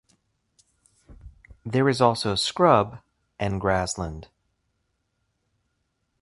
There 1.63 1.87
is 1.87 2.01
also 2.01 2.33
scrub 2.33 3.01
and 3.37 3.61
grassland. 3.61 4.29